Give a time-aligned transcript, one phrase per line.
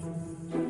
[0.00, 0.67] 大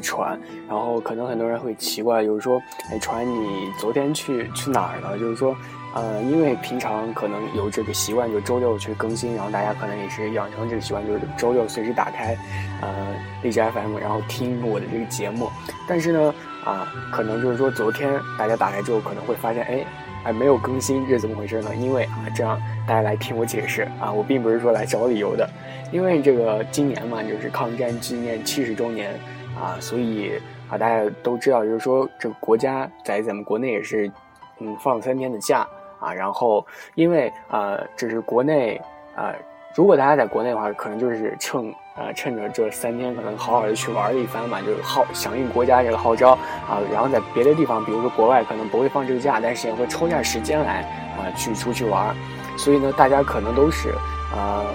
[0.00, 0.38] 是船。
[0.68, 5.18] 然后可能很多人会奇怪，就是说，哎，船，你昨天去去哪儿了？
[5.18, 5.54] 就是说，
[5.94, 12.36] 呃，因为平常可能有这个习惯，就周六去更新，然后大家可能也是养成这个习惯，就是周六随时打开，
[12.80, 15.50] 呃，荔枝 FM，然后听我的这个节目。
[15.88, 19.84] 但是呢，啊，可能就是说，昨天大家打开之后，可能会发现，哎。
[20.22, 21.74] 哎，没有更新，这是怎么回事呢？
[21.74, 25.48] 因为啊，这样大家来听我解释啊，我并不是说来找理由的，
[25.90, 29.18] 因为这个今年嘛，就是抗战纪念七十周年
[29.60, 30.32] 啊，所以
[30.70, 34.10] 啊，大家都知道，就是说这个国家在咱们国内也是，
[34.58, 35.66] 嗯，放三天的假
[36.00, 38.80] 啊，然后因为啊，这是国内
[39.14, 39.34] 啊。
[39.76, 46.32] 如果大家在国内的话，可能就是趁呃趁着这三天，可能好好的去玩一番嘛，就是号响应国家这个号召
[46.68, 46.82] 啊。
[46.92, 50.80] 然后在别的地方，比如说国外，可能不会放这个假，但是也会抽下时间来
[51.16, 52.12] 啊去出去玩。
[52.58, 53.90] 所以呢，大家可能都是
[54.34, 54.66] 啊，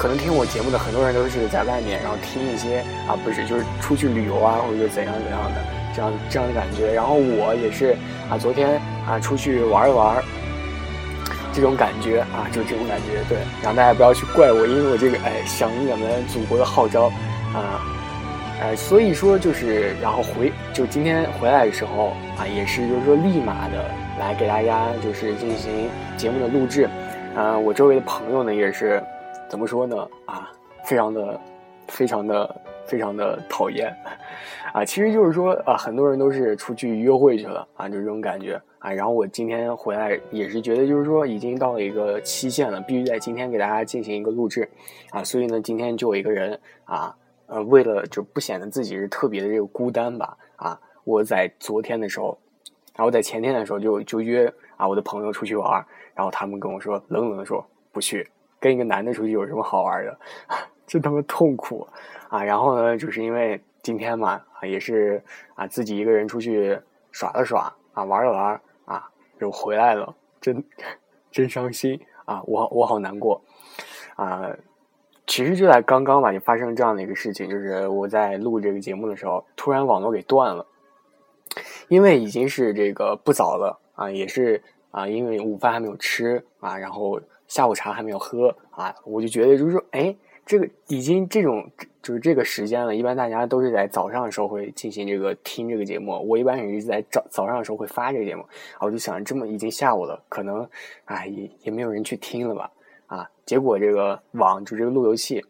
[0.00, 5.60] 可能听我节目的很多人都是在外面，然后听一些啊不是就是出去旅游啊，或者怎样怎样的
[5.94, 6.90] 这样这样的感觉。
[6.90, 7.94] 然后我也是
[8.30, 10.16] 啊，昨天啊出去玩一玩。
[11.52, 17.06] 这种感觉啊，就这种感觉，对，然后大家不要去怪我，因为我这个哎响应咱们祖国的号召
[17.52, 17.82] 啊，
[18.60, 23.84] 呃，所以说就是，然后回就今天回来的时候啊，也是就是说立马的
[24.18, 26.88] 来给大家就是进行节目的录制，
[27.34, 29.02] 啊，我周围的朋友呢也是
[29.50, 30.08] 怎么说呢？
[30.26, 30.48] 啊，
[30.84, 31.40] 非常的
[31.88, 33.92] 非常的非常的讨厌。
[34.72, 38.58] 啊，其实就是说啊，很多人都是出去约会去了啊，就这种感觉。
[38.78, 44.70] 啊，然后我今天回来也是觉得，就是说已经到了一个期限了，必须在今天给大家进行一个录制，
[45.10, 47.12] 啊，所以呢，今天就我一个人啊，
[47.46, 52.38] 呃，为了就不显得自己是特别的这个孤单吧，啊，我在昨天的时候，
[52.94, 55.84] 然后在前天的时候就就约啊我的朋友出去玩，
[56.14, 57.62] 然后他们跟我说冷冷的说
[57.92, 58.26] 不去，
[58.60, 60.16] 跟一个男的出去有什么好玩的，
[60.86, 61.88] 真他妈痛苦
[62.28, 62.44] 啊！
[62.44, 65.20] 然后呢，就是因为今天嘛，啊也是
[65.54, 66.78] 啊自己一个人出去
[67.10, 69.10] 耍了耍啊玩了玩啊。
[69.38, 70.62] 又回来了，真
[71.30, 72.42] 真伤心啊！
[72.44, 73.42] 我我好难过
[74.14, 74.54] 啊！
[75.26, 80.66] 其实就在刚刚吧，就发生这样的一个事情，就是我在录这个节目的时候，突然网络给断了，
[81.88, 87.18] 因为已经是这个不早了啊，也是啊，因为午饭还没有吃啊，然后
[87.50, 90.16] 下午茶还没有喝啊，我就觉得就是说，哎。
[90.46, 91.70] 这个已经这种
[92.02, 96.18] 就是这个时间了，一般大家都是在早上的时候会进行这个听这个节目。
[96.28, 100.68] 我一般也是在早早上的时候会发这个节目啊，我就想这么已经下午了，可能
[101.04, 102.68] 哎也也没有人去听了吧
[103.06, 103.30] 啊。
[103.46, 105.44] 结果这个网就这个路由器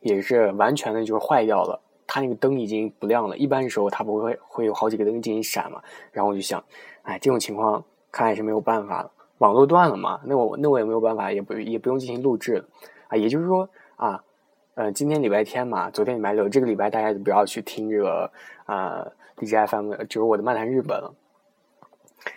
[0.00, 3.34] 也是完全的就是坏掉了，它那个灯已经不亮了。
[3.38, 5.80] 一般的时候它不会会有好几个灯进行闪嘛。
[6.12, 6.62] 然后我就想，
[7.02, 12.64] 哎，这种情况看来是没有办法了，网络断了嘛，那我那我也没有办法，也不也不用进行录制了
[13.08, 13.16] 啊。
[13.16, 13.68] 也就是说。
[13.96, 14.22] 啊，
[14.74, 18.30] 呃，今天礼拜天嘛，昨天礼拜六，这个礼拜大家就不要去听这个
[18.66, 19.06] 啊
[19.38, 21.14] ，DJFM，就是我的漫谈日本了。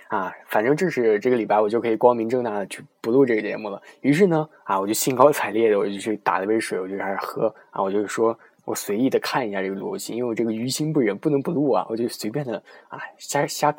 [0.08, 3.82] 啊，反正这是这个礼拜，我就可以光明正大的去不录这个节目了。
[4.00, 7.54] 于是呢，啊，我就兴高采烈的，我就去打了杯水，我就开始喝。
[7.72, 13.76] 啊，我就说我随意的看一下这个逻辑，因为我这个于心不忍，不能不录啊，我就随便的啊，瞎瞎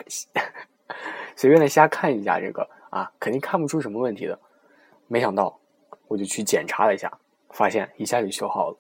[1.35, 4.39] 随便的瞎看一下这个啊，肯定看不出什么问题的。
[5.09, 5.59] 没想到，
[6.07, 7.11] 我就去检查了一下。
[7.53, 8.77] 发现一下就修好了，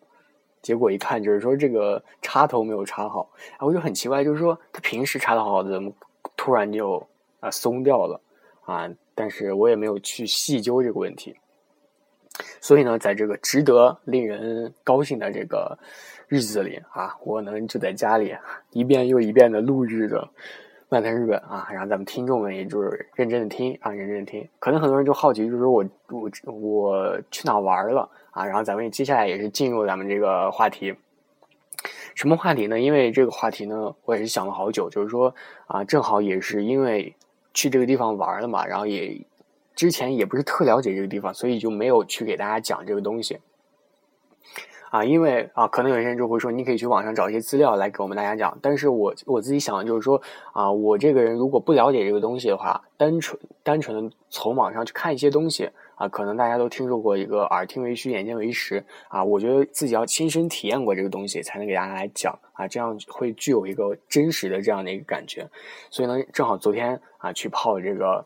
[0.63, 5.93] 结果一看就是说这个插头没有插好，然后我就很奇怪，就是说他平时插的好好的，怎么
[6.37, 7.05] 突然就
[7.41, 8.21] 啊松掉了
[8.65, 8.89] 啊？
[9.13, 11.35] 但是我也没有去细究这个问题，
[12.61, 15.77] 所以呢，在这个值得令人高兴的这个
[16.29, 18.37] 日子里啊，我能就在家里
[18.71, 20.31] 一遍又一遍的录制着。
[20.93, 24.47] 漫谈日本啊，然后咱们听众们也就是认真的听啊，认真的听。
[24.59, 28.45] 可能很多人就好奇，就是说我我我去哪玩了啊？
[28.45, 30.93] 然后咱们接下来也是进入咱们这个话题。
[32.17, 32.81] 什么话题呢？
[32.81, 35.33] 因为这个话题呢，我也是想了好久，就是说
[35.69, 37.15] 啊，正好也是因为
[37.55, 39.17] 去这个地方玩了嘛，然后也
[39.77, 43.39] 之前也不是特了解这个地方，所以就没有去给大家讲这个东西。
[44.91, 48.59] 啊，因为啊，可能有些人就会说，你可以去网上找一些资料来给我们大家讲。
[48.61, 50.21] 但是我我自己想的就是说，
[50.53, 59.23] 啊，我这个人如果不了解这个东西的话，单纯单纯的从网上去看一些东西啊，可能大家都听说过一个耳听为虚，眼见为实啊。
[59.23, 65.49] 我觉得自己要亲身体验过这个东西，才能给大家来讲啊，这样会具有一个真实的这样的一个感觉。
[65.89, 68.25] 所以呢，正好昨天啊去泡这个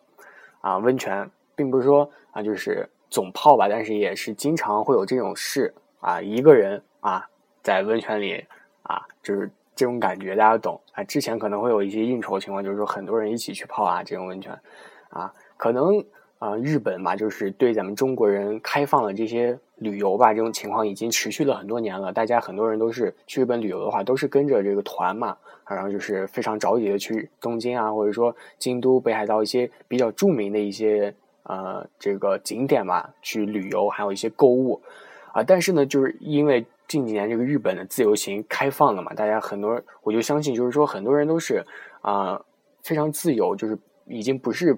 [0.62, 7.26] 啊温泉，并不是说啊就是总泡吧，但是也是经常会有这种事啊，一个人啊
[7.62, 8.44] 在温泉里
[8.82, 11.02] 啊，就是这种感觉大家懂啊。
[11.04, 14.52] 之前可能会有一些应酬情况，就是说很多人一起去泡啊这种温泉
[15.08, 16.04] 啊，可能。
[16.40, 22.12] 啊，日本嘛，就是对咱们中国人开放了这些旅游吧，这种情况已经持续了很多年了。
[22.12, 31.14] 大家很多人都是去日本旅游的话，都是跟着这个团嘛，然后就是非常着急的去东京啊，或者说京都、北海道一些比较著名的一些
[31.44, 34.82] 呃这个景点嘛去旅游，还有一些购物
[35.34, 35.42] 啊。
[35.42, 41.62] 但是呢，就是因为近几年这个日本的自由行开放了嘛，大家很多我就相信，就是说很多人都是
[42.00, 42.40] 啊
[42.82, 44.75] 非常自由，就是已经不是。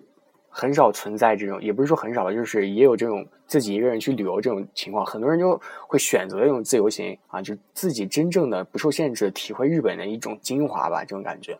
[0.58, 5.05] 很少存在这种，也不是说很少吧，就是也有这种自己一个人去旅游这种情况。
[5.05, 11.59] 很多人就会选择这种自由行啊，就自己真正的不受限制，体会日本的一种精华吧，这种感觉。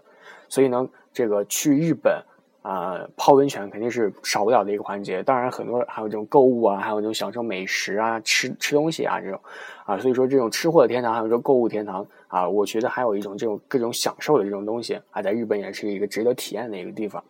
[0.49, 2.25] 所以呢，这个去日本
[2.67, 5.23] 啊泡温泉肯定是少不了的一个环节。
[5.23, 9.41] 当然，很多还有这种购物啊，还有这种享受美食啊、吃吃东西啊这种
[9.85, 9.97] 啊。
[9.99, 17.23] 所以说，这种吃货的天堂，还有说购物天堂啊，我觉得还有一种这种各种享受的这种东西啊，在日本也是一个值得体验的一个地方。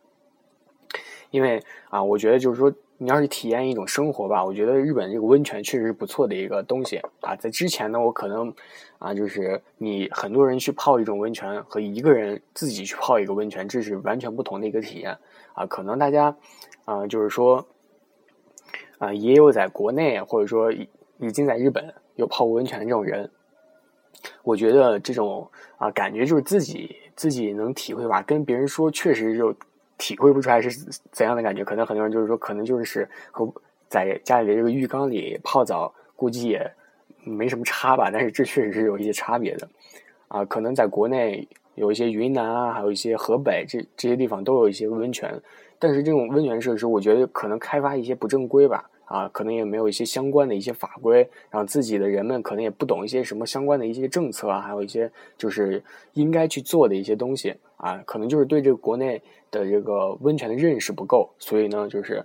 [1.30, 7.36] 因为啊，我觉得就是说，你要是体验一种生活吧，我觉得日本这个温泉确实是不错的一个东西啊。
[7.36, 8.52] 在之前呢，我可能
[8.98, 15.18] 啊，就是你很多人去泡一种温泉和一个人自己去泡一个温泉，这是完全不同的一个体验
[15.52, 15.66] 啊。
[15.66, 16.34] 可能大家
[16.84, 17.66] 啊，就是说
[18.98, 23.30] 啊，也有在国内或者说已经在日本有泡过温泉的这种人，
[24.42, 29.54] 我觉得这种啊感觉就是自己自己能体会吧，跟别人说确实就。
[29.98, 30.70] 体会不出来是
[31.10, 33.50] 怎样的感觉，可能很多人就是说，可能就是和
[33.88, 36.70] 在家里的这个浴缸里泡澡，估计也
[37.24, 38.10] 没什么差吧。
[38.12, 39.68] 但是这确实是有一些差别的，
[40.28, 45.40] 啊，可能在国内有一些云南啊，还有一些河北这这些地方都有一些温泉，
[45.78, 48.90] 但是这种温泉设施，我觉得可能开发一些不正规吧。
[49.06, 55.82] 啊，可能也没有一些相关的一些法规，然后自己的人们可能也不懂一些什么相关的一些政策啊，还有一些就是
[56.12, 62.24] 应该去做的一些东西啊，可能就是对这个国内的这个温泉的认识不够，所以呢，就是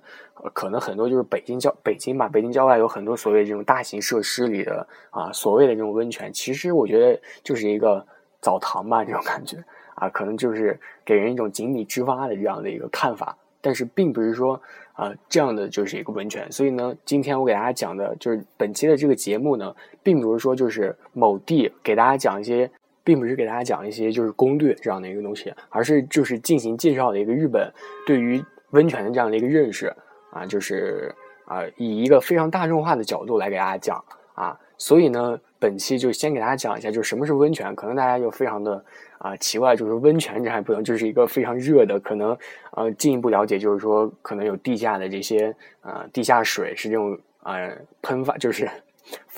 [0.53, 8.03] 可能很多就是北京郊北京吧，北京郊外有很多所谓这种大型设施里的啊，所谓的这种温泉，其实我觉得就是一个
[8.41, 9.63] 澡堂吧，这种感觉
[9.93, 13.37] 啊，可能就是给人一种井底之蛙的这样的一个看法。
[13.61, 14.61] 但是并不是说
[14.93, 22.69] 啊这样的就是一个温泉，所以呢，今天我给大家讲的就是本期的这个节目呢，并不是说就是某地给大家讲一些，
[23.03, 27.71] 并不是给大家讲一些就是攻略这样的一个东西，而是就是进行介绍的一个日本
[28.05, 29.93] 对于温泉的这样的一个认识。
[30.31, 31.13] 啊，就是
[31.43, 34.03] 啊以一个非常大众化的角度来给大家讲。
[34.33, 38.83] 啊，所以呢，本期就先给大家讲一下，就是什么是温泉，可能大家就非常的。
[39.19, 42.35] 啊，奇怪，就是温泉这还不能，就是一个非常热的，可能
[42.71, 48.67] 呃进一步了解，就是说可能有地下的这些呃地下水是这种呃喷发，就是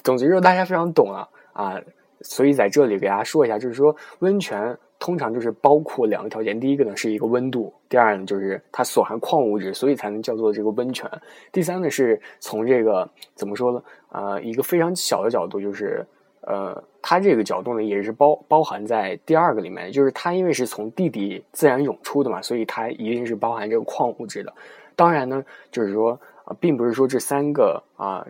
[0.01, 1.75] 总之就是大家非常懂了啊，
[2.22, 11.11] 所以在这里给大家说一下，就是说温泉通常就是包括两个条件，第一个呢是一个温度，第二呢就是它所含矿物质，所以才能叫做这个温泉，
[11.51, 16.05] 第三呢是从这个怎么说呢啊一个非常小的角度就是。
[16.45, 24.54] 呃，它这个角度呢，也是包包含在第二个里面，就是它因为是从地底自然涌出的嘛，所以它一定是包含这个矿物质的。
[24.94, 28.28] 当然呢，就是说啊，并不是说这三个啊，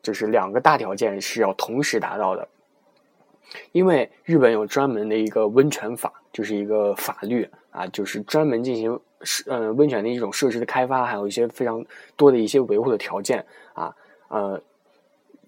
[0.00, 2.46] 就是两个大条件是要同时达到的，
[3.72, 11.84] 因为日本有专门的一个温泉法，就是一个法律啊，就是专门进行是呃温泉的一种设施的开发，还有一些非常
[12.16, 13.94] 多的一些维护的条件啊，
[14.28, 14.60] 呃。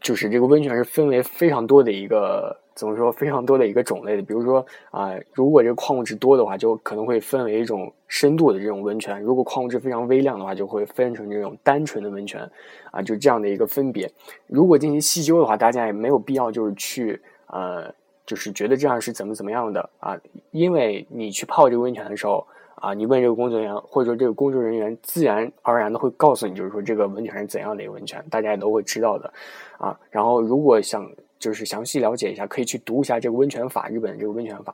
[0.00, 12.49] 就是这个温泉是分为非常多的一个怎么说非常多的一个种类的，比如说啊，如果这个矿物质多的话，就可能会分为一种深度的这种温泉；如果矿物质非常微量的话，就会分成这种单纯的温泉，
[12.93, 14.09] 啊，就这样的一个分别。
[14.47, 17.93] 如果进行细究的话，大家也没有必要就是去呃，
[18.25, 20.19] 就是觉得这样是怎么怎么样的啊，
[20.50, 22.47] 因为你去泡这个温泉的时候。
[22.81, 29.33] 啊，你问这个工作人员，或者说这个工作人员，自然而然的会告诉你，就是说这个温泉是怎样的一个温泉，大家也都会知道的，
[29.78, 34.73] 啊，然后如果想就是详细了解一下，可以去读一下这个温泉法，日本的这个温泉法，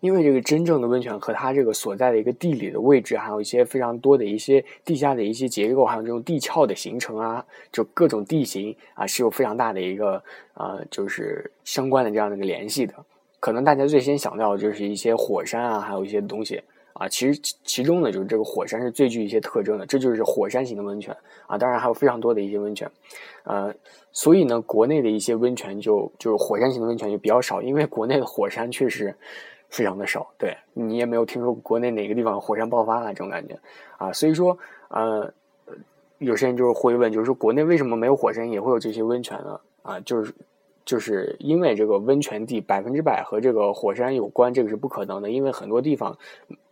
[0.00, 10.22] 因为这个真正的温泉和它这个所在的一个地理的位置，还有一些非常多的一些地下的一些结构，还有这种地壳的形成啊，就各种地形啊，是有非常大的一个
[10.54, 12.94] 啊，就是相关的这样的一个联系的。
[13.40, 16.62] 可能大家最先想到的就是一些火山啊，还有一些东西。
[16.98, 21.14] 啊，其实其中呢，就是这个火山是最具一些特征的，这就是火山型的温泉
[21.46, 21.58] 啊。
[21.58, 22.90] 当然还有非常多的一些温泉，
[23.44, 23.70] 呃，
[24.12, 29.14] 所以呢，国内的一些温泉就就是火山型的温泉就比较少，因为国内的火山确实
[29.70, 30.26] 非常的少。
[30.38, 33.58] 对你也没有听说国内哪个地方火山爆发了这种感觉
[33.98, 34.12] 啊。
[34.12, 34.58] 所以说，
[34.88, 35.32] 呃，
[36.18, 39.60] 有些人就是会问，就是说国内为什么没有火山也会有这些温泉呢？
[39.82, 40.34] 啊，就是。
[40.86, 45.28] 就是因为这个温泉地百分之百和这个火山有关，这个是不可能的。
[45.28, 46.16] 因为很多地方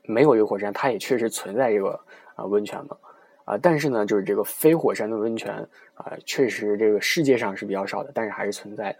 [0.04, 1.98] 没有这个火山，它也确实存在这个
[2.36, 2.96] 啊温泉嘛
[3.44, 3.58] 啊。
[3.58, 5.52] 但是呢，就是这个非火山的温泉
[5.94, 8.98] 啊，确实这个世界上是比较少的，但是还是存在的。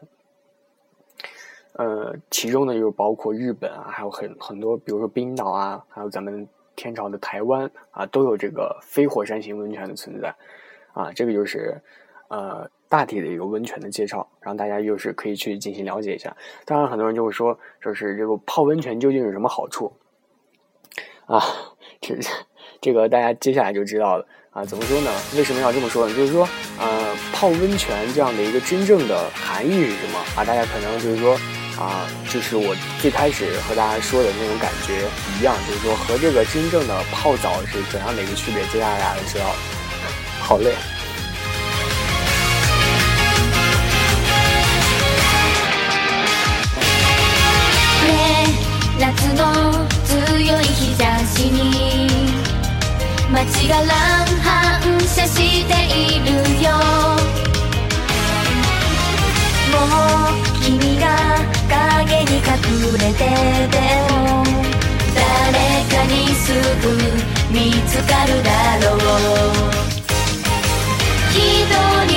[1.74, 10.34] 呃，其中呢，就包括日本啊，还有很很多，比如说冰岛啊，还有咱们天朝的台湾啊，都有这个非火山型温泉的存在
[10.92, 11.12] 啊。
[11.12, 11.80] 这个就是
[12.28, 12.68] 呃。
[12.86, 16.36] 大体的一个温泉的介绍，让大家又是可以去进行了解一下。
[16.64, 19.92] 当然，很多人就会说，说是这个泡温泉究竟有什么好处
[21.26, 21.42] 啊？
[22.00, 22.14] 这
[22.80, 24.64] 这个大家接下来就知道了啊。
[24.64, 25.10] 怎么说呢？
[25.36, 26.14] 为什么要这么说呢？
[26.14, 26.46] 就是说，
[26.78, 30.44] 呃，泡温泉这样的一个真正的含义是什么啊？
[30.44, 31.36] 大家可能就是说
[31.77, 35.07] 啊，就是我最开始和大家说的那种感觉
[35.39, 38.61] 一样，就是说和这个真正的泡澡是怎样的一个区别？
[38.71, 39.55] 接下来大家就知道了。
[40.41, 40.73] 好累。
[48.99, 52.09] 夏の強い日差しに
[53.31, 53.87] 街が乱
[54.43, 56.27] 反射している
[56.61, 56.69] よ
[59.71, 59.73] も
[60.27, 61.05] う君が
[61.68, 62.42] 影に隠
[62.98, 63.18] れて
[63.70, 63.78] て
[64.10, 64.44] も
[65.14, 65.22] 誰
[65.90, 66.52] かにす
[66.82, 66.84] ぐ
[67.50, 67.54] 見
[67.86, 68.48] つかるだ
[68.86, 68.98] ろう。
[71.32, 71.38] 人
[72.06, 72.14] に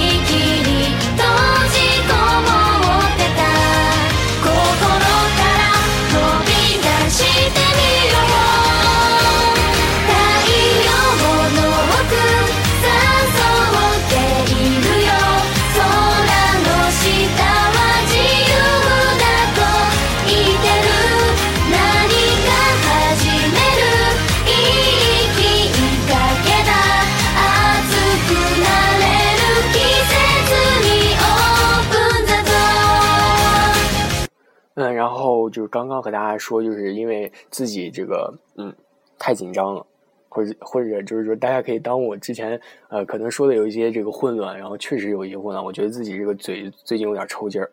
[35.50, 38.74] 就是刚刚和大家说，就是因为自己这个嗯
[39.20, 39.86] 太紧张了，
[40.30, 45.64] 或者或者就是说，大家可以当我之前呃可能说的有一些这个混乱，然后确实有一些混乱。
[45.64, 47.70] 我觉得自己这个嘴最近有点抽筋儿，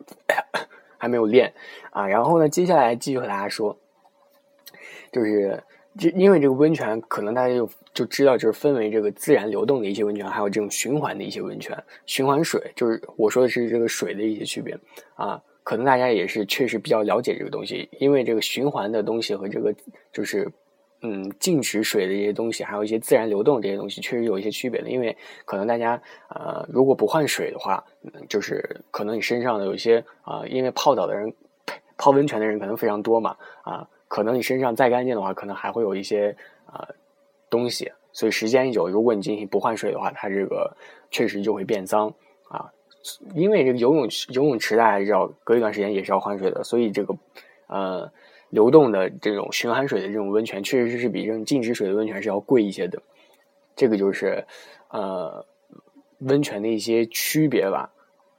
[0.96, 1.52] 还没有练
[1.90, 2.06] 啊。
[2.06, 3.76] 然后呢，接下来继续和大家说，
[5.12, 5.62] 就是
[5.98, 11.76] 就因为这个温泉，可能大家就就知道，就是分为这个自然流动的一些温泉，还有这种循环的一些温泉。
[12.06, 14.78] 循环水就是我说的是这个水的一些区别
[15.14, 15.42] 啊。
[15.64, 19.74] 可能大家也是确实比较了解这个东西，因为这个循环的东西和这个
[20.12, 20.46] 就是，
[21.00, 24.90] 嗯，静止水的一些东西，还有一些自然流动这些东西，确实有一些区别的。
[24.90, 25.16] 因为
[25.46, 27.82] 可能大家呃，如果不换水的话，
[28.28, 31.32] 就是可能你身上的有一些啊，因为泡澡的人、
[31.96, 36.86] 泡温泉的人可能非常多嘛，啊，可能你身上再干净的话，可能还会有一些啊
[37.48, 40.76] 东西，所以时间一久，如果你进行不换水的话，它这个
[41.10, 42.12] 确实就会变脏
[42.48, 42.70] 啊。
[43.34, 47.14] 因为这个游泳游泳池大家知道，隔一段时间也是要换水的，所以这个
[47.66, 48.10] 呃
[48.48, 53.02] 流动的这种循环水的这种温泉，确实是比这种静止水的温泉是要贵一些的。
[53.76, 54.42] 这个就是
[54.88, 55.44] 呃
[56.20, 57.92] 温泉的一些区别吧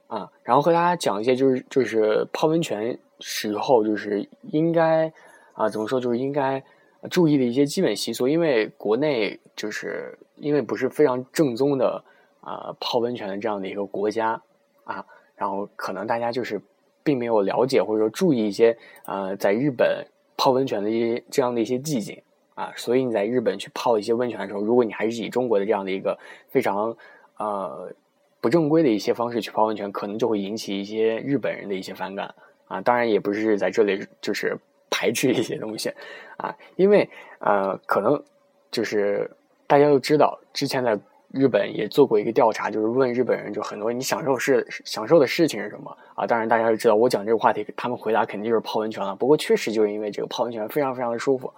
[0.08, 0.32] 啊。
[0.42, 5.12] 然后和大家讲一些，就是就是泡温泉时候就是应该
[5.52, 6.60] 啊怎么说，就是应该
[7.08, 8.26] 注意的一些基本习俗。
[8.26, 12.02] 因为国内就是因为不是非常正宗的
[12.40, 14.42] 啊泡温泉的这样的一个国家。
[14.86, 16.60] 啊，然后可能大家就是
[17.02, 22.22] 并没有了解或者说注意一些呃，在日本泡温泉的一些这样的一些寂静
[22.54, 26.16] 啊，所以你在日本去泡一些温泉的时候，如果你还是以中国的这样的一个
[26.48, 26.96] 非常
[27.36, 27.92] 呃
[28.40, 32.32] 不正规的一些方式去泡温泉，可能就会引起一些日本人的一些反感
[32.68, 32.80] 啊。
[32.80, 34.56] 当然也不是在这里就是
[34.88, 35.92] 排斥一些东西
[36.36, 38.22] 啊，因为呃可能
[38.70, 39.28] 就是
[39.66, 40.96] 大家都知道之前在。
[41.38, 46.26] 日本也做过一个调查，就是问日本人，就很多你享受是享受的事情是什么啊？
[46.26, 49.14] 当然大家都知道，我讲这个话题，他们回答肯定就是泡温泉了。
[49.14, 51.52] 不过确实就是因为这个泡温泉非常非常的舒服。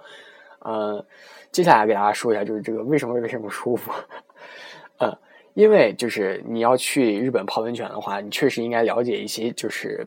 [0.65, 1.05] 嗯，
[1.53, 3.93] 接下来给大家说一下，就是这个为什么为什么舒服？
[4.99, 5.17] 嗯，
[5.55, 10.05] 因为就是你要去日本泡温泉的话，你确实应该了解一些，就是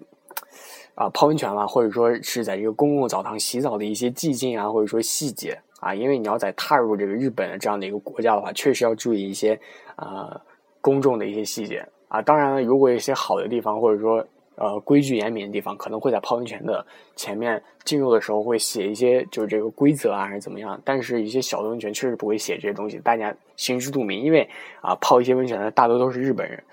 [0.96, 5.58] 啊泡温泉啦，或者说是在一个公共澡堂洗澡的一些寂静啊，或者说细节。
[5.82, 9.60] 啊，因为你要在踏入这个日本的这样的一个国家的话，确实要注意一些
[9.96, 10.40] 啊
[10.80, 12.22] 公众的一些细节啊。
[12.22, 16.86] 当然了，如果一些好的地方，或者说呃规矩严明的地方，可能会在泡温泉的
[17.16, 20.80] 前面进入的时候会写一些就是这个规则啊，还是怎么样。
[20.86, 24.22] 但是，一些小的温泉确实不会写这些东西，大家心知肚明。
[24.22, 24.48] 因为
[24.82, 26.64] 啊，泡一些温泉的大多都是日本人，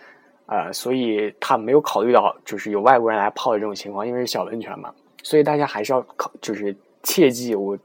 [0.44, 4.92] 啊，所以他没有考虑到就是有外国人来泡的这种情况，因为是小温泉嘛。
[5.22, 7.76] 所以大家还是要考，就是切记我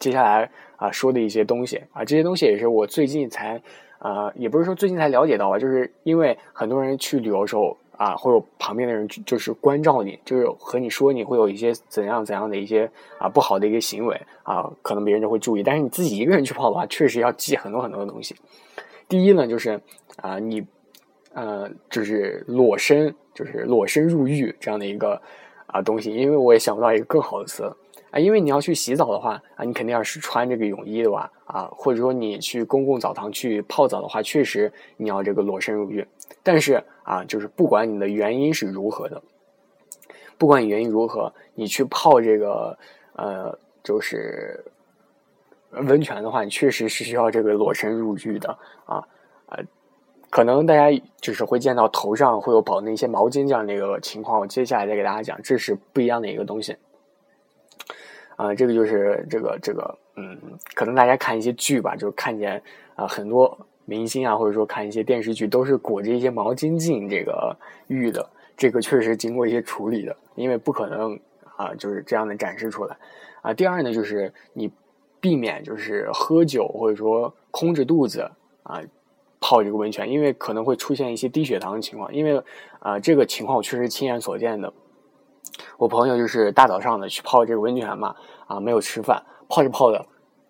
[0.00, 3.62] 接下来啊说的一些东西啊，这些东西也是我最近才
[4.00, 7.76] 啊，也不是说最近才了解到啊，就是因为很多人去旅游的时候。
[8.00, 15.62] 啊，会有旁边的人就是关照你，就是和你说你会有一些怎样怎样的一些啊不好的一个行为啊，可能别人就会注意。
[15.62, 18.34] 但是你自己一个人去泡的话，确实要记很多很多的东西。
[19.06, 19.78] 第一呢，就是
[20.16, 20.66] 啊，你
[21.34, 25.20] 呃，就是裸身，就是裸身入浴这样的一个
[25.66, 26.10] 啊东西。
[26.10, 27.70] 因为我也想不到一个更好的词。
[28.10, 31.30] 啊，因为你要去洗澡的话啊，你肯定要是穿这个泳衣的吧？
[31.44, 36.06] 啊，或者说你去公共澡堂去泡澡的话，确实你要这个裸身入浴。
[36.42, 39.22] 但是啊，就是不管你的原因是如何的，
[40.38, 42.76] 不管你原因如何，你去泡这个
[43.14, 44.64] 呃，就是
[45.70, 49.02] 温泉的话，你确实是需要这个裸身入浴的啊
[49.50, 49.62] 呃，
[50.30, 56.76] 可能大家就是会见到头上会有绑那些毛巾这样的一个情况，我接下来再给大家讲，这是不一样的一个东西。
[58.40, 60.38] 啊，这个就是这个这个，嗯，
[60.74, 62.62] 可能大家看一些剧吧，就看见
[62.94, 67.54] 啊很多明星啊，或者说看一些电视剧，都是裹着一些毛巾进这个
[67.88, 68.26] 浴的。
[68.56, 71.20] 这个确实经过一些处理的，因为不可能
[71.54, 72.96] 啊就是这样的展示出来。
[73.42, 74.72] 啊，第二呢，就是你
[75.20, 78.22] 避免就是喝酒或者说空着肚子
[78.62, 78.80] 啊
[79.38, 82.10] 泡这个温泉，因为可能会出现一些低血糖的情况。
[82.14, 82.42] 因为
[82.78, 84.72] 啊这个情况我确实亲眼所见的。
[85.78, 88.14] 我朋友就是大早上的去泡这个温泉嘛，
[88.46, 90.04] 啊，没有吃饭，泡着泡着，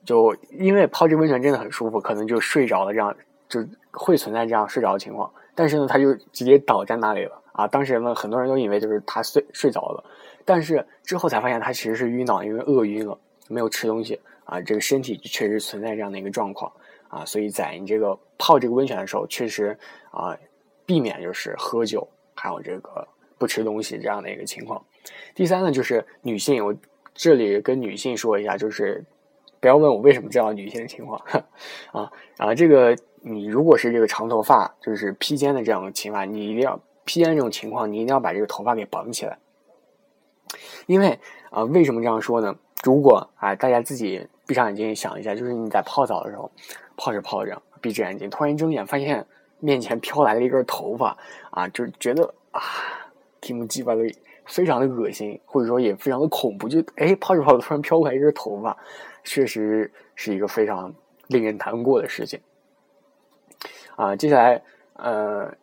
[0.05, 3.15] 就因为泡这温泉真的很舒服，可能就睡着了，这样
[3.49, 5.31] 就会存在这样睡着的情况。
[5.55, 7.67] 但是呢，他就直接倒在那里了啊！
[7.67, 10.05] 当时呢，很多人都以为就是他睡睡着了，
[10.45, 16.73] 但是之后才发现他其实是晕倒，因为饿晕了，没有吃东西啊，这个身体确实存在这样的一个状况
[17.09, 17.25] 啊。
[17.25, 19.77] 所以在你这个泡这个温泉的时候，确实
[20.13, 20.35] 啊，
[20.87, 24.83] 避免就是喝酒，还有这个不吃东西这样的一个情况。
[25.35, 26.75] 第三呢，就是女性，我
[27.15, 29.05] 这里跟女性说一下，就是
[29.61, 31.21] 不要问我为什么知道女性的情况
[31.93, 39.39] 啊啊，这个你如果是这个长头发，就是披肩的这种情况，你一定要披肩这种情况，你一定要把这个头发给绑起来，
[40.87, 41.19] 因为
[41.51, 42.57] 啊，为什么这样说呢？
[42.83, 46.51] 如果啊，大家自己闭上眼睛想一下，就是你在泡澡的时候，
[46.97, 49.27] 泡着泡着，闭着眼睛，突然一睁眼，发现
[49.59, 51.17] 面前飘来了一根头发
[51.51, 52.63] 啊，就觉得啊，
[53.41, 54.03] 题目鸡巴的。
[54.47, 58.77] 非常的恶心，或者说也非常的恐怖，就哎泡着泡着突然飘过来一根头发，
[59.23, 60.93] 确实是一个非常
[61.29, 62.41] 令人难过的事情。
[63.95, 64.61] 啊，接下来
[64.95, 65.55] 呃，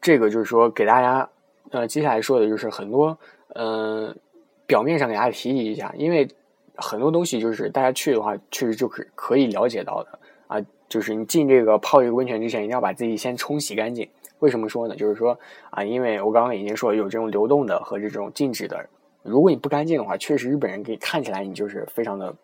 [0.00, 1.28] 这个就是说给大家
[1.70, 4.14] 呃接下来说的就是很多呃
[4.64, 6.28] 表面上给大家提及一下，因为
[6.76, 14.08] 很多东西就是大家去的话确实就可可以了解到的啊，就是你进这个泡一个温泉之前，一定要把自己先冲洗干净。
[14.40, 14.94] 为什么说呢？
[14.96, 15.38] 就是说
[15.70, 18.84] 啊，因为我刚刚已经说有这种流动的和这种静止的，
[19.22, 22.34] 如果你不干净的话，确实日本人给你看起来你就是非常的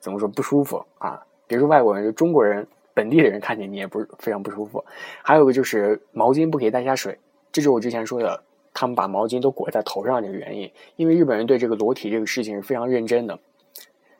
[0.00, 1.22] 怎么说不舒服啊。
[1.46, 4.84] 别说外国人，就中国人本地的人看见你也不是非常不舒服。
[5.22, 7.18] 还有个就是毛巾不可以带下水，
[7.50, 8.42] 这就是我之前说的，
[8.74, 10.70] 他们把毛巾都裹在头上这个原因。
[10.96, 13.38] 因为日本人对这个裸体这个事情是非常认真的，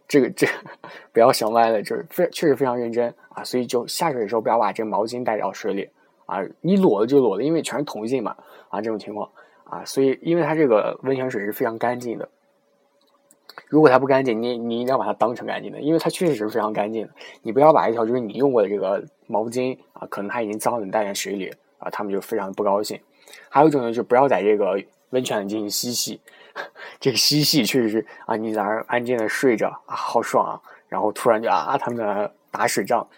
[0.07, 0.47] 这个这
[1.13, 3.45] 不要想歪了，就是非确实非常认真啊。
[3.45, 5.91] 所以就下水的时候不要把这个毛巾带到水里。
[6.29, 8.37] 啊，你裸了就裸了，因为全是铜性嘛，
[8.69, 9.31] 啊，这种情况
[9.65, 12.29] 啊，所以因为它这个温泉水是非常干净的，
[13.69, 23.01] 如果它不干净，你你一定要把它当成干净的，因为它确实是非常干净的，你不要把一条就是你用过的这个毛巾啊，可能它已经脏了，你带在水里啊，他们就非常不高兴。
[23.49, 24.79] 还有一种呢，就不要在这个
[25.11, 26.21] 温泉里进行嬉戏，
[27.01, 33.09] 这个嬉戏确实是啊，你在那安静的睡着啊，好爽啊，然后突然就啊，他们在那打水仗。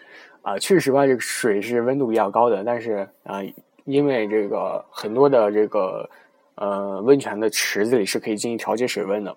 [0.41, 3.41] 啊，确实吧，这个水是温度比较高的，但是啊，
[3.85, 6.09] 因为这个很多的这个
[6.55, 9.35] 呃温泉的池子里是可以进行调节水温的，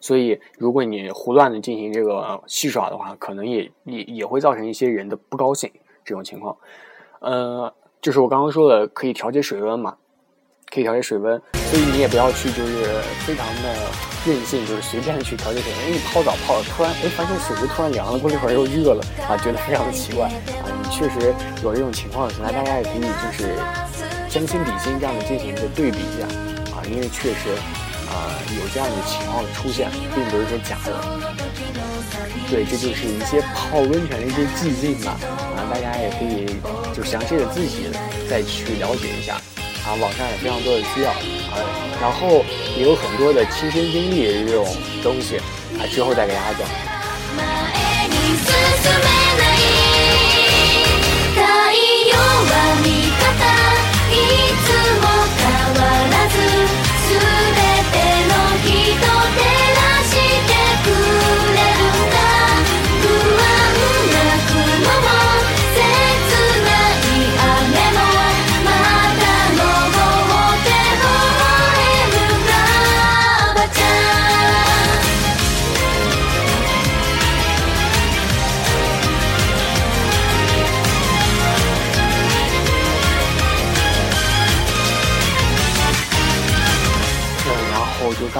[0.00, 5.70] 所以如果你胡乱的进行这个戏耍的话，可能也也也会造成一些人的不高兴
[6.04, 6.56] 这种情况。
[7.20, 9.96] 呃，就是我刚刚说的，可以调节水温嘛。
[10.68, 15.86] 可以调节水温，所以你也不要去就是非常的任性，就是随便的去调节水温。
[15.86, 20.66] 因为泡澡泡，突然哎发现水就突然凉了，过一会儿又热了啊，觉得非常的奇怪啊。
[20.66, 23.54] 你确实有这种情况的存在，大家也可以就是
[24.28, 26.26] 将心比心这样的进行一个对比一下
[26.74, 27.54] 啊，因为确实
[28.10, 30.92] 啊有这样的情况出现，并不是说假的。
[32.48, 35.18] 对，这就是一些泡温泉的一些寂静吧
[35.56, 36.46] 啊，大家也可以
[36.94, 37.90] 就详细的自己
[38.30, 39.40] 再去了解一下。
[39.86, 41.16] 啊，网上有非常多的需要啊，
[42.00, 42.44] 然后
[42.76, 44.66] 也有很多的亲身经历这种
[45.00, 45.36] 东西
[45.78, 46.66] 啊，之后再给大家讲。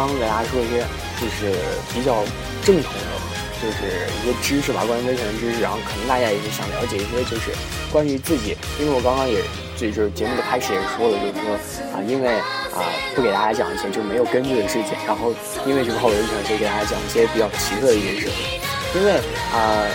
[0.06, 0.86] 刚刚给大家说一些
[1.18, 1.58] 就是
[1.92, 2.22] 比较
[2.62, 3.10] 正统的，
[3.58, 5.60] 就是一些知识吧，关于温泉的知识。
[5.60, 7.50] 然后可能大家也是想了解一些，就是
[7.90, 8.56] 关于自己。
[8.78, 9.42] 因为我刚刚也
[9.74, 11.58] 就是节目的开始也说了，就是说
[11.90, 12.38] 啊，因为
[12.70, 14.94] 啊不给大家讲一些就没有根据的事情。
[15.04, 15.34] 然后
[15.66, 18.62] 因为这个泡温泉，所以给大家讲一些比较奇特的一些事情。
[18.94, 19.10] 因为
[19.50, 19.90] 啊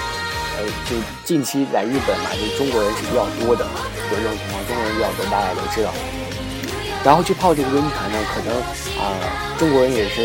[0.60, 5.94] 呃，就近期在日本嘛，就中国人是比较多的，有这种情况，中国人比较多，大家都知道。
[7.04, 8.54] 然后去泡这个温泉呢，可能
[9.02, 9.18] 啊，
[9.58, 10.22] 中国人也是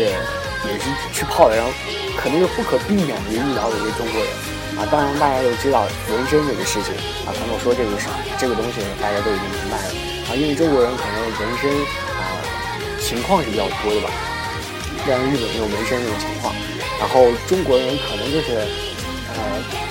[0.67, 1.71] 也是去泡的，然后
[2.15, 4.29] 可能就不可避免的遇到了一些中国人
[4.77, 4.85] 啊。
[4.91, 6.93] 当然大家都知道纹身这个事情
[7.25, 8.05] 啊，可能我说这个是
[8.37, 9.89] 这个东西大家都已经明白了
[10.29, 11.65] 啊，因为中国人可能纹身
[12.21, 12.21] 啊
[13.01, 14.13] 情况是比较多的吧，
[15.07, 16.53] 像日本没有纹身这种情况，
[17.01, 18.53] 然后中国人可能就是
[19.33, 19.86] 呃。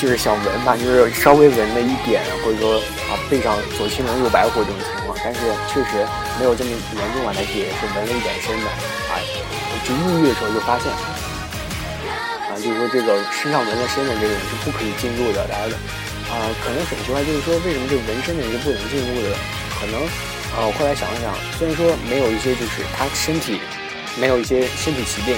[0.00, 2.80] 就是想纹吧，就是稍微纹了一点，或者说
[3.12, 6.00] 啊背上左青龙右白虎这种情况，但是确实
[6.40, 8.66] 没有这么严重吧，但是也是纹了一点深的
[9.12, 9.20] 啊。
[9.84, 10.88] 就入狱的时候就发现，
[12.48, 15.76] 啊，就是说这个身上纹了深的这种是不可以进入的来的，
[16.32, 19.36] 啊，可能很奇怪，就是说为什么这个纹身的人是不能进入的？
[19.76, 20.00] 可能
[20.56, 23.60] 啊，我后来想了想，虽然说没有一些就是他身体
[24.16, 25.36] 没有一些身体疾病。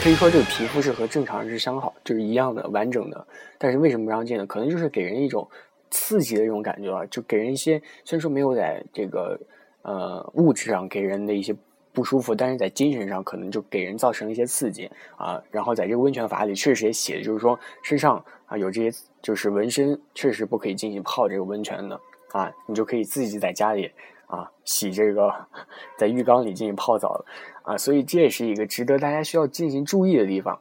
[0.00, 3.26] 可以说这个皮肤是和正常人是相好，就是一样的完整的。
[3.58, 4.46] 但是为什么不让进呢？
[4.46, 5.46] 可能就是给人一种
[5.90, 9.38] 刺激的这种感觉啊，就给人一些虽然说没有在这个
[9.82, 11.54] 呃物质上给人的一些
[11.92, 15.42] 不舒服，但是在精神上可能就给人造成一些刺激啊。
[15.50, 22.00] 然后在这个温泉法里确实也写，就是说身上啊有这些就是纹身，确实不可以进行泡这个温泉的
[22.32, 23.90] 啊，你就可以自己在家里
[24.28, 25.34] 啊洗这个
[25.98, 27.26] 在浴缸里进行泡澡了。
[27.64, 30.58] 啊，所以这也是一个值得大家需要进行注意的地方。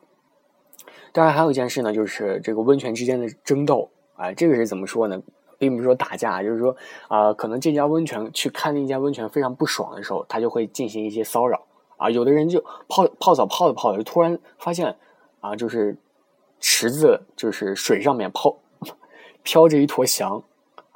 [1.13, 5.21] 当然，还有一件事呢，就是这个温泉之间的争斗啊，这个是怎么说呢？
[5.57, 6.75] 并不是说打架，就是说
[7.07, 12.09] 啊，可能这家温泉去看那家温泉非常不爽的时候，他就会进行一些骚扰啊。
[12.09, 14.95] 有的人就泡泡澡泡着泡着，突然发现
[15.39, 15.97] 啊，就是
[16.59, 18.57] 池子就是水上面泡
[19.43, 20.43] 飘着一坨翔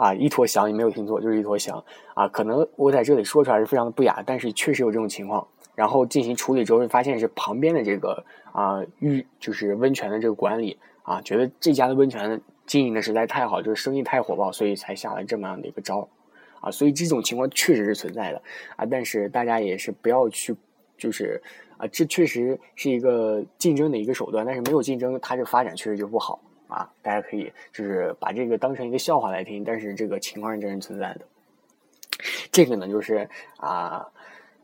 [0.01, 1.83] 啊，一坨翔，你没有听错，就是一坨翔
[2.15, 2.27] 啊。
[2.27, 5.47] 可能我在这里说出来是非常的不雅，但是确实有这种情况。
[5.75, 16.09] 然后进行处理之后，发现是旁边的这个啊浴就是温泉的这个管理啊，觉得这家的温泉经营的实在太好，就是生意太火爆，所以才下了这么样的一个招
[16.61, 16.71] 啊。
[16.71, 18.41] 所以这种情况确实是存在的
[18.77, 20.55] 啊，但是大家也是不要去，
[20.97, 21.39] 就是
[21.77, 26.39] 啊，这确实是一个竞争的一个手段，但是没有竞争，它这发展确实就不好
[26.71, 26.89] 啊。
[27.03, 31.21] 大家可以就是把这个当成一个笑话来听，但是这个情况是真实存在的。
[32.51, 34.07] 这个呢，就是啊。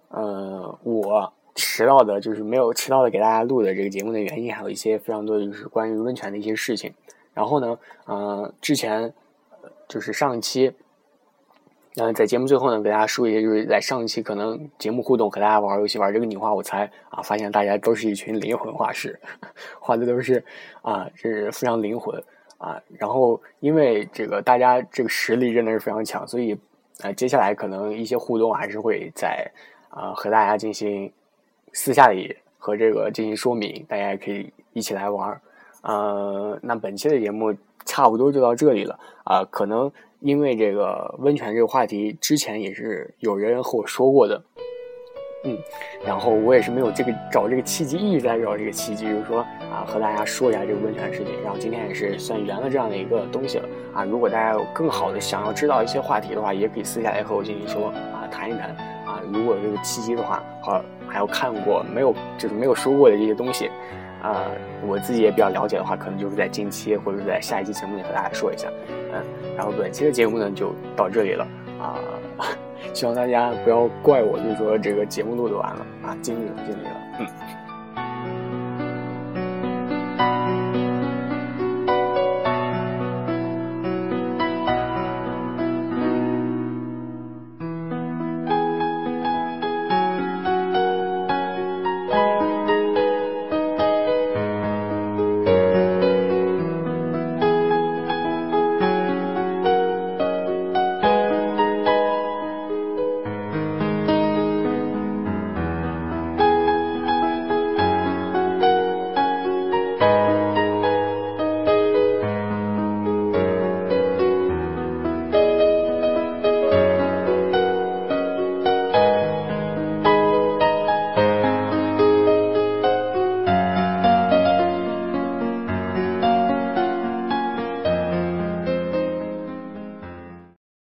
[0.10, 6.94] 呃，我迟到的，就是没有迟到的给大家录的这个节目的原因，还有一些非常多的就是关于温泉的一些事情。
[7.34, 9.14] 然后呢，呃，之前
[9.90, 10.74] 就是上一期，
[12.00, 19.20] 嗯，在节目最后呢，给大家说一些，就是在上一期可能节目互动和大家玩游戏玩这个你画我猜啊，发现大家都是一群灵魂画师，
[19.82, 20.44] 画的都是
[20.84, 22.24] 啊，是非常灵魂
[22.60, 22.80] 啊。
[23.00, 26.56] 然后因为这个大家这个实力真的是非常强，所以
[27.02, 29.50] 啊，接下来可能一些互动还是会在。
[29.90, 31.12] 啊，和大家进行
[31.74, 35.42] 私下里和这个进行说明，大家也可以一起来玩。
[35.82, 37.52] 呃，那本期的节目
[37.98, 39.44] 差不多就到这里了啊。
[39.46, 44.40] 可能因为这个温泉这个话题，之前也是有人和我说过的，
[45.44, 45.58] 嗯，
[46.06, 49.40] 然后我也是没有这个找这个契机，一直在找这个契机，就是说
[49.72, 51.42] 啊，和大家说一下这个温泉事情。
[51.44, 54.04] 然后今天也是算圆了这样的一个东西了啊。
[54.04, 58.70] 如果大家有更好的想要知道一些话题的话，也可以私下来和我进行说啊，谈一谈
[59.08, 59.24] 啊。
[59.34, 63.72] 如果这个契机的话，好，还有看过没有，就是没有说过的这些东西，
[64.22, 64.46] 啊
[64.86, 68.68] 我自己也比较了解的话可能就是在近期或者是在下一期节目里和大家说一下
[69.14, 69.24] 嗯
[69.56, 71.48] 然后本期的节目呢就到这里了
[71.80, 71.96] 啊
[72.94, 77.28] 希望大家不要怪我就说这个节目录的完了啊尽力了尽力了嗯。